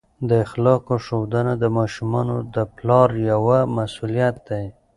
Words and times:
د 0.29 0.31
اخلاقو 0.45 0.95
ښودنه 1.05 1.53
د 1.63 1.65
ماشومانو 1.77 2.37
د 2.55 2.57
پلار 2.75 3.09
یوه 3.31 3.59
مسؤلیت 3.77 4.35
دی. 4.47 4.65